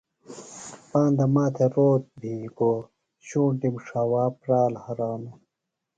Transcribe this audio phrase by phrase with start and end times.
[0.89, 2.73] پاندہ ماتھےۡ روت بھی گو،
[3.25, 5.37] شُونٹی ݜاوا پرال ہرانوۡ